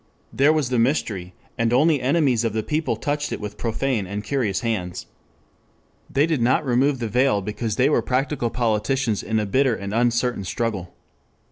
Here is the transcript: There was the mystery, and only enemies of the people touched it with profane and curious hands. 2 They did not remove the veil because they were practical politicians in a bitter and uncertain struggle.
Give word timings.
There 0.33 0.51
was 0.51 0.69
the 0.71 0.79
mystery, 0.79 1.35
and 1.59 1.71
only 1.71 2.01
enemies 2.01 2.43
of 2.43 2.53
the 2.53 2.63
people 2.63 2.95
touched 2.95 3.31
it 3.31 3.39
with 3.39 3.59
profane 3.59 4.07
and 4.07 4.23
curious 4.23 4.61
hands. 4.61 5.03
2 5.03 5.07
They 6.13 6.25
did 6.25 6.41
not 6.41 6.65
remove 6.65 6.97
the 6.97 7.07
veil 7.07 7.39
because 7.39 7.75
they 7.75 7.87
were 7.87 8.01
practical 8.01 8.49
politicians 8.49 9.21
in 9.21 9.39
a 9.39 9.45
bitter 9.45 9.75
and 9.75 9.93
uncertain 9.93 10.43
struggle. 10.43 10.95